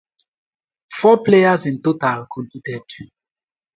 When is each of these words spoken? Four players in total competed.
Four 0.95 1.23
players 1.23 1.67
in 1.67 1.79
total 1.79 2.25
competed. 2.25 2.81